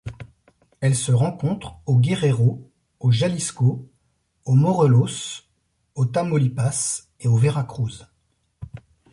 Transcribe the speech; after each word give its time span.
Elle 0.79 0.95
se 0.95 1.11
rencontre 1.11 1.75
au 1.85 1.99
Guerrero, 1.99 2.71
au 2.99 3.11
Jalisco, 3.11 3.87
au 4.45 4.55
Morelos, 4.55 5.43
au 5.93 6.05
Tamaulipas 6.07 7.05
et 7.19 7.27
au 7.27 7.35
Veracruz. 7.37 8.01